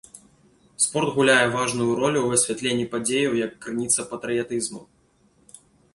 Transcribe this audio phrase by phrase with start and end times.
[0.85, 4.81] Спорт гуляе важную ролю ў асвятленні падзеяў як крыніца патрыятызму.